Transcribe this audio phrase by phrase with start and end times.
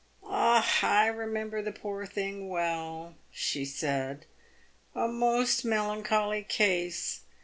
[0.23, 0.67] "Ah!
[0.81, 4.25] I remember the poor thing well," she said."
[4.95, 7.21] A most melancholy case